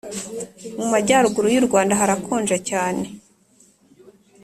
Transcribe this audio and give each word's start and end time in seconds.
Mumajyaruguru 0.77 1.47
yurwanda 1.55 1.99
harakonja 2.01 2.57
cyane 2.69 3.03